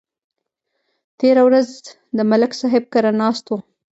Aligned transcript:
تېره 1.19 1.41
ورځ 1.47 1.69
د 2.17 2.19
ملک 2.31 2.51
صاحب 2.61 2.83
کره 2.93 3.11
ناست 3.21 3.45
وو 3.47 3.57